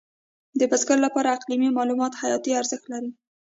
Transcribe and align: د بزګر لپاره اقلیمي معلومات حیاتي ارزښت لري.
د 0.59 0.61
بزګر 0.71 0.97
لپاره 1.05 1.33
اقلیمي 1.37 1.69
معلومات 1.77 2.13
حیاتي 2.21 2.51
ارزښت 2.59 2.85
لري. 2.93 3.11